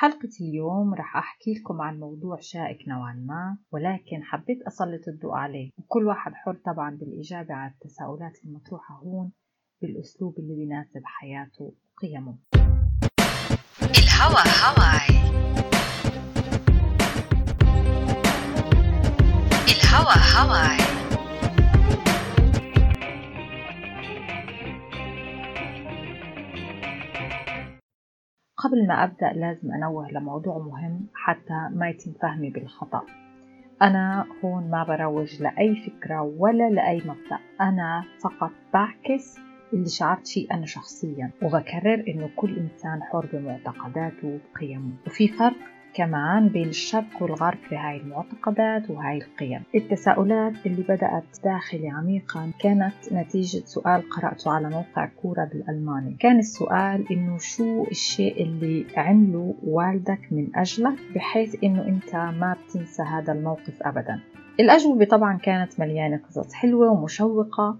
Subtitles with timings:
[0.00, 5.70] حلقة اليوم رح أحكي لكم عن موضوع شائك نوعا ما ولكن حبيت أسلط الضوء عليه.
[5.78, 9.32] وكل واحد حر طبعا بالإجابة على التساؤلات المطروحة هون
[9.82, 12.38] بالأسلوب اللي بيناسب حياته وقيمه.
[13.82, 15.10] الهوى هواي.
[19.68, 20.89] الهوى هواي.
[28.64, 33.02] قبل ما أبدأ لازم أنوه لموضوع مهم حتى ما يتم فهمي بالخطأ.
[33.82, 37.38] أنا هون ما بروج لأي فكرة ولا لأي مبدأ.
[37.60, 39.38] أنا فقط بعكس
[39.72, 44.92] اللي شعرت فيه أنا شخصيا وبكرر إنه كل إنسان حر بمعتقداته وبقيمه.
[45.06, 45.56] وفي فرق
[45.94, 49.62] كمان بين الشرق والغرب في هاي المعتقدات وهاي القيم.
[49.74, 56.16] التساؤلات اللي بدأت داخلي عميقا كانت نتيجة سؤال قرأته على موقع كورة بالألماني.
[56.20, 63.02] كان السؤال إنه شو الشيء اللي عمله والدك من أجلك بحيث إنه أنت ما بتنسى
[63.02, 64.20] هذا الموقف أبدا؟
[64.60, 67.76] الأجوبة طبعا كانت مليانة قصص حلوة ومشوقة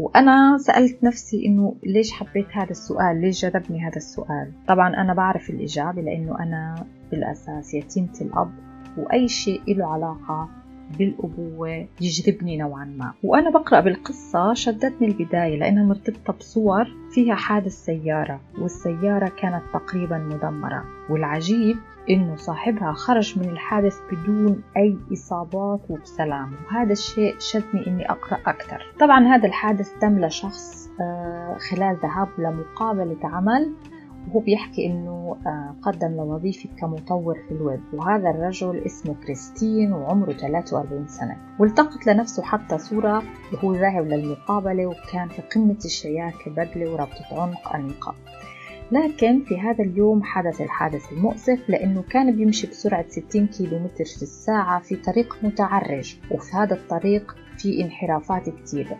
[0.00, 5.50] وأنا سألت نفسي إنه ليش حبيت هذا السؤال؟ ليش جذبني هذا السؤال؟ طبعا أنا بعرف
[5.50, 8.50] الإجابة لأنه أنا بالأساس يتيمة الأب
[8.96, 10.48] وأي شيء له علاقة
[10.98, 13.12] بالأبوة يجذبني نوعا ما.
[13.22, 20.84] وأنا بقرأ بالقصة شدتني البداية لأنها مرتبطة بصور فيها حادث سيارة والسيارة كانت تقريبا مدمرة.
[21.10, 21.76] والعجيب
[22.10, 28.92] إنه صاحبها خرج من الحادث بدون أي إصابات وبسلام وهذا الشيء شدني إني أقرأ أكثر.
[29.00, 33.72] طبعا هذا الحادث تم لشخص آه، خلال ذهابه لمقابلة عمل
[34.28, 37.80] وهو بيحكي إنه آه، قدم لوظيفة كمطور في الويب.
[37.92, 41.36] وهذا الرجل اسمه كريستين وعمره 43 سنة.
[41.58, 48.14] والتقط لنفسه حتى صورة وهو ذاهب للمقابلة وكان في قمة الشياكة بدلة وربطة عنق أنيقة
[48.92, 54.80] لكن في هذا اليوم حدث الحادث المؤسف لأنه كان بيمشي بسرعة 60 كيلومتر في الساعة
[54.80, 58.98] في طريق متعرج وفي هذا الطريق في انحرافات كثيرة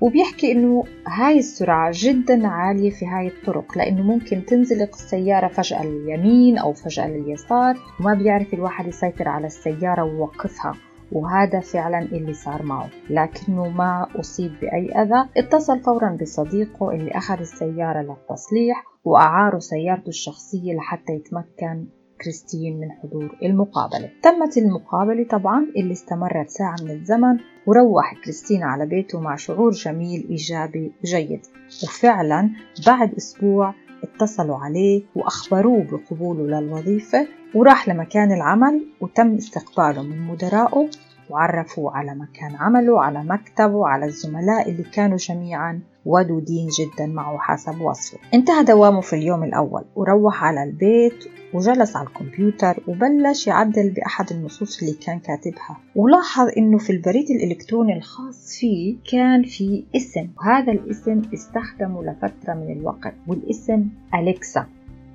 [0.00, 6.58] وبيحكي إنه هاي السرعة جدا عالية في هاي الطرق لأنه ممكن تنزلق السيارة فجأة لليمين
[6.58, 10.74] أو فجأة لليسار وما بيعرف الواحد يسيطر على السيارة ويوقفها.
[11.12, 12.90] وهذا فعلا اللي صار معه.
[13.10, 15.28] لكنه ما أصيب بأي أذى.
[15.36, 21.86] اتصل فورا بصديقه اللي أخذ السيارة للتصليح وأعاره سيارته الشخصية لحتى يتمكن
[22.22, 24.10] كريستين من حضور المقابلة.
[24.22, 30.26] تمت المقابلة طبعا اللي استمرت ساعة من الزمن وروح كريستين على بيته مع شعور جميل
[30.30, 31.40] إيجابي جيد.
[31.84, 32.50] وفعلا
[32.86, 33.74] بعد أسبوع
[34.04, 40.88] اتصلوا عليه وأخبروه بقبوله للوظيفة وراح لمكان العمل وتم استقباله من مدرائه
[41.30, 47.80] وعرفوا على مكان عمله على مكتبه على الزملاء اللي كانوا جميعا ودودين جدا معه حسب
[47.80, 48.18] وصفه.
[48.34, 51.24] انتهى دوامه في اليوم الأول وروح على البيت
[51.54, 55.76] وجلس على الكمبيوتر وبلش يعدل بأحد النصوص اللي كان كاتبها.
[55.96, 62.72] ولاحظ إنه في البريد الإلكتروني الخاص فيه كان في اسم وهذا الاسم استخدمه لفترة من
[62.72, 64.66] الوقت والاسم أليكسا.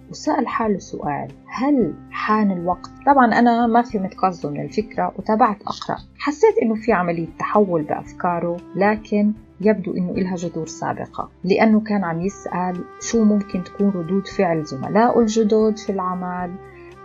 [0.10, 5.98] وسأل حاله سؤال هل حان الوقت؟ طبعا أنا ما فهمت قصده من الفكرة وتابعت أقرأ.
[6.18, 12.22] حسيت إنه في عملية تحول بأفكاره لكن يبدو إنه إلها جذور سابقة لأنه كان عم
[12.22, 16.52] يسأل شو ممكن تكون ردود فعل زملائه الجدد في العمل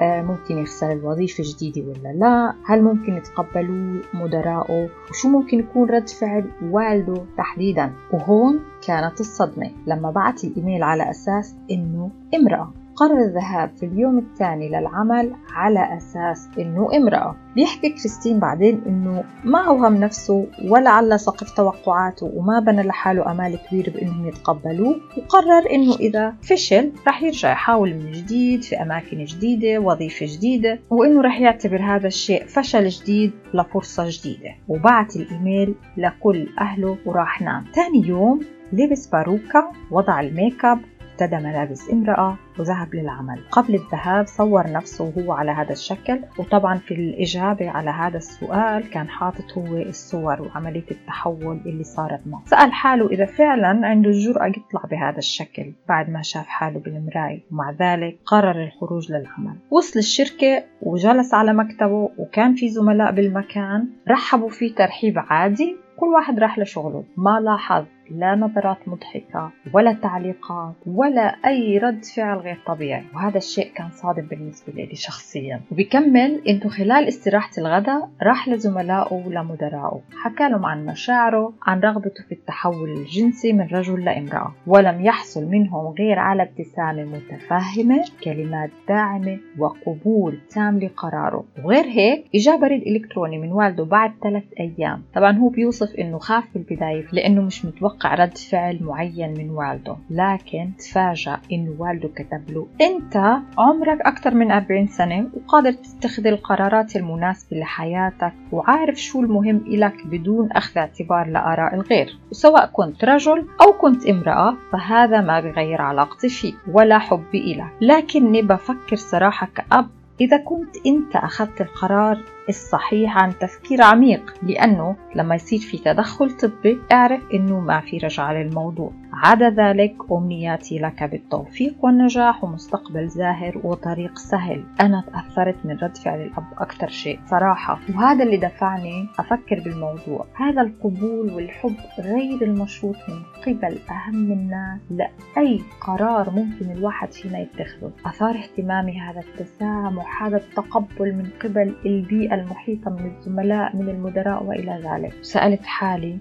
[0.03, 6.09] آه، ممكن يخسر الوظيفة جديدة ولا لا؟ هل ممكن يتقبلوه مدراءه؟ وشو ممكن يكون رد
[6.09, 12.73] فعل والده تحديدا؟ وهون كانت الصدمة لما بعت الإيميل على أساس إنه امرأة.
[13.03, 17.37] قرر الذهاب في اليوم الثاني للعمل على أساس إنه امرأة.
[17.55, 23.59] بيحكي كريستين بعدين إنه ما أوهم نفسه ولا على سقف توقعاته وما بنى لحاله أمال
[23.67, 24.97] كبيرة بإنهم يتقبلوه.
[25.19, 31.23] وقرر إنه إذا فشل رح يرجع يحاول من جديد في أماكن جديدة وظيفة جديدة وإنه
[31.23, 34.51] رح يعتبر هذا الشيء فشل جديد لفرصة جديدة.
[34.69, 37.65] وبعت الإيميل لكل أهله وراح نام.
[37.75, 38.41] تاني يوم
[38.73, 40.79] لبس باروكة وضع الميك أب
[41.23, 43.41] ارتدى ملابس امرأة وذهب للعمل.
[43.51, 49.09] قبل الذهاب صور نفسه وهو على هذا الشكل وطبعا في الإجابة على هذا السؤال كان
[49.09, 52.43] حاطط هو الصور وعملية التحول اللي صارت معه.
[52.45, 57.41] سأل حاله إذا فعلا عنده الجرأة يطلع بهذا الشكل بعد ما شاف حاله بالمراية.
[57.53, 59.57] ومع ذلك قرر الخروج للعمل.
[59.71, 63.89] وصل الشركة وجلس على مكتبه وكان في زملاء بالمكان.
[64.09, 67.05] رحبوا فيه ترحيب عادي كل واحد راح لشغله.
[67.17, 67.85] ما لاحظ
[68.17, 73.05] لا نظرات مضحكة ولا تعليقات ولا أي رد فعل غير طبيعي.
[73.15, 75.61] وهذا الشيء كان صادم بالنسبة لي شخصيا.
[75.73, 82.33] وبكمل إنه خلال استراحة الغداء راح لزملائه ولمدرائه حكى لهم عن مشاعره عن رغبته في
[82.33, 84.55] التحول الجنسي من رجل لامرأة.
[84.67, 91.45] ولم يحصل منهم غير على ابتسامة متفهمة كلمات داعمة وقبول تام لقراره.
[91.65, 95.03] وغير هيك إجا بريد إلكتروني من والده بعد ثلاث أيام.
[95.15, 99.97] طبعا هو بيوصف إنه خاف في البداية لأنه مش متوقع رد فعل معين من والده
[100.11, 103.17] لكن تفاجأ إنه والده كتب له أنت
[103.59, 110.53] عمرك أكثر من 40 سنة وقادر تتخذ القرارات المناسبة لحياتك وعارف شو المهم إلك بدون
[110.53, 116.57] أخذ اعتبار لآراء الغير وسواء كنت رجل أو كنت امرأة فهذا ما بغير علاقتي فيك
[116.73, 119.87] ولا حبي إلك لكني بفكر صراحة كأب
[120.23, 126.79] إذا كنت أنت أخذت القرار الصحيح عن تفكير عميق لأنه لما يصير في تدخل طبي
[126.93, 128.93] اعرف أنه ما في رجعة للموضوع.
[129.13, 134.65] عدا ذلك أمنياتي لك بالتوفيق والنجاح ومستقبل زاهر وطريق سهل.
[134.81, 137.79] أنا تأثرت من رد فعل الأب أكثر شيء صراحة.
[137.97, 140.27] وهذا اللي دفعني أفكر بالموضوع.
[140.35, 147.91] هذا القبول والحب غير المشروط من قبل أهم الناس لأي قرار ممكن الواحد فينا يتخذه.
[148.07, 154.83] أثار اهتمامي هذا التسامح هذا التقبل من قبل البيئة المحيطة من الزملاء من المدراء وإلى
[154.85, 155.15] ذلك.
[155.23, 156.19] سألت حالي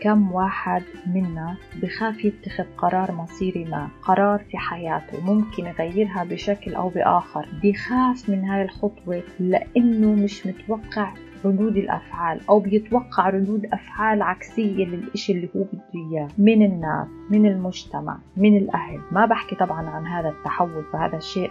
[0.00, 6.88] كم واحد منا بخاف يتخذ قرار مصيري ما قرار في حياته ممكن يغيرها بشكل أو
[6.88, 7.48] بآخر.
[7.62, 11.12] بخاف من هاي الخطوة لأنه مش متوقع
[11.44, 16.28] ردود الأفعال أو بيتوقع ردود أفعال عكسية للإشي اللي هو بده إياه.
[16.38, 19.00] من الناس من المجتمع من الأهل.
[19.12, 21.50] ما بحكي طبعا عن هذا التحول فهذا الشيء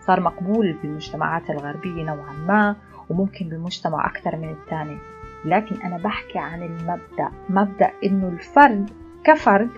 [0.00, 2.76] صار مقبول بالمجتمعات الغربية نوعا ما
[3.10, 4.96] وممكن بمجتمع أكثر من الثاني.
[5.44, 7.28] لكن أنا بحكي عن المبدأ.
[7.50, 8.90] مبدأ إنه الفرد
[9.24, 9.70] كفرد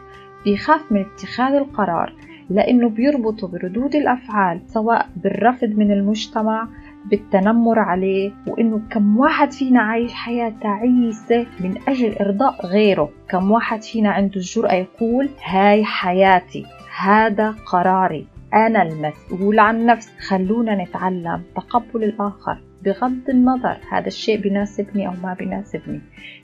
[0.45, 2.15] بيخاف من اتخاذ القرار
[2.51, 6.69] لأنه بيربطه بردود الأفعال سواء بالرفض من المجتمع
[7.05, 13.11] بالتنمر عليه وإنه كم واحد فينا عايش حياة تعيسة من أجل إرضاء غيره.
[13.29, 16.67] كم واحد فينا عنده الجرأة يقول هاي حياتي
[17.01, 22.59] هذا قراري أنا المسؤول عن نفسي خلونا نتعلم تقبل الآخر.
[22.85, 26.01] بغض النظر هذا الشيء بيناسبني أو ما بيناسبني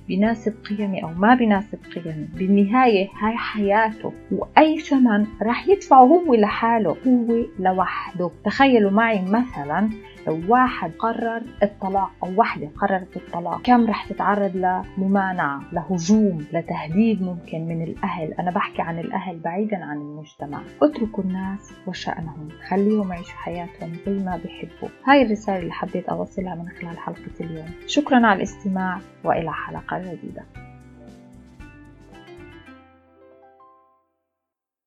[0.09, 2.29] بيناسب قيمي أو ما بيناسب قيمي.
[2.35, 4.13] بالنهاية هاي حياته.
[4.33, 8.31] وأي ثمن راح يدفعه هو لحاله هو لوحده.
[8.45, 9.91] تخيلوا معي مثلا
[10.27, 13.63] لو واحد قرر الطلاق أو وحدة قررت الطلاق.
[13.63, 19.97] كم رح تتعرض لممانعة لهجوم لتهديد ممكن من الأهل؟ أنا بحكي عن الأهل بعيدا عن
[19.97, 20.61] المجتمع.
[20.83, 22.49] اتركوا الناس وشأنهم.
[22.69, 24.89] خليهم يعيشوا حياتهم زي ما بيحبوا.
[25.05, 27.71] هاي الرسالة اللي حبيت أوصلها من خلال حلقة اليوم.
[27.87, 30.43] شكرا على الاستماع وإلى حلقة جديدة.